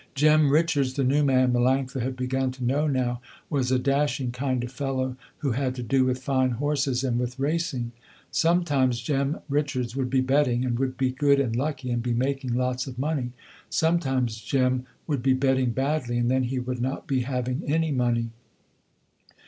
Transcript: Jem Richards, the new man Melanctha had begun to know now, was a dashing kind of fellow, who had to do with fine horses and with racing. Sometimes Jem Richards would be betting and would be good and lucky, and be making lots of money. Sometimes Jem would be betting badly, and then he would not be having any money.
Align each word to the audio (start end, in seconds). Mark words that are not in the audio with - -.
Jem 0.15 0.49
Richards, 0.49 0.95
the 0.95 1.03
new 1.03 1.23
man 1.23 1.53
Melanctha 1.53 2.01
had 2.01 2.15
begun 2.15 2.49
to 2.53 2.63
know 2.65 2.87
now, 2.87 3.21
was 3.51 3.69
a 3.71 3.77
dashing 3.77 4.31
kind 4.31 4.63
of 4.63 4.71
fellow, 4.71 5.15
who 5.37 5.51
had 5.51 5.75
to 5.75 5.83
do 5.83 6.05
with 6.05 6.23
fine 6.23 6.53
horses 6.53 7.03
and 7.03 7.19
with 7.19 7.37
racing. 7.37 7.91
Sometimes 8.31 8.99
Jem 8.99 9.41
Richards 9.47 9.95
would 9.95 10.09
be 10.09 10.19
betting 10.21 10.65
and 10.65 10.79
would 10.79 10.97
be 10.97 11.11
good 11.11 11.39
and 11.39 11.55
lucky, 11.55 11.91
and 11.91 12.01
be 12.01 12.13
making 12.13 12.55
lots 12.55 12.87
of 12.87 12.97
money. 12.97 13.33
Sometimes 13.69 14.41
Jem 14.41 14.87
would 15.05 15.21
be 15.21 15.33
betting 15.33 15.69
badly, 15.69 16.17
and 16.17 16.31
then 16.31 16.45
he 16.45 16.57
would 16.57 16.81
not 16.81 17.05
be 17.05 17.19
having 17.19 17.61
any 17.67 17.91
money. 17.91 18.31